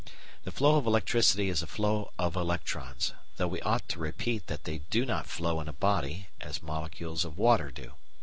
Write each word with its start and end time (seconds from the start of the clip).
The 0.45 0.51
flow 0.51 0.77
of 0.77 0.87
electricity 0.87 1.47
is 1.47 1.61
a 1.61 1.67
flow 1.67 2.09
of 2.17 2.35
electrons; 2.35 3.13
though 3.37 3.47
we 3.49 3.61
ought 3.61 3.87
to 3.89 3.99
repeat 3.99 4.47
that 4.47 4.63
they 4.63 4.79
do 4.89 5.05
not 5.05 5.27
flow 5.27 5.61
in 5.61 5.67
a 5.67 5.73
body, 5.73 6.25
as 6.39 6.63
molecules 6.63 7.23
of 7.23 7.37
water 7.37 7.69
do. 7.69 7.91